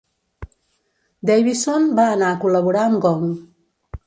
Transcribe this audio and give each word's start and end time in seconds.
Davison 1.31 1.85
va 2.01 2.07
anar 2.15 2.31
a 2.33 2.41
col·laborar 2.47 2.83
amb 2.89 3.01
Gong. 3.07 3.31